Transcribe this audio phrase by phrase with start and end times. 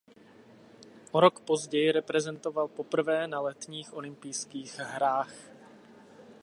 [1.11, 5.33] O rok později reprezentoval poprvé na letních olympijských hrách.